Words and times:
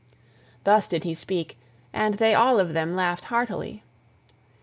Thus 0.63 0.87
did 0.87 1.03
he 1.03 1.13
speak, 1.13 1.59
and 1.93 2.15
they 2.15 2.33
all 2.33 2.59
of 2.59 2.73
them 2.73 2.95
laughed 2.95 3.25
heartily. 3.25 3.83